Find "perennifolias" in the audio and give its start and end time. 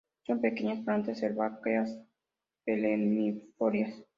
2.65-3.93